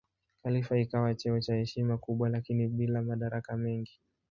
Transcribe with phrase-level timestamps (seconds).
[0.43, 3.99] Khalifa ikawa cheo cha heshima kubwa lakini bila madaraka mengi.